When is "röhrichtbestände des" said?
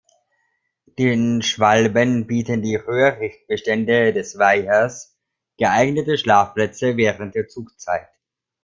2.75-4.39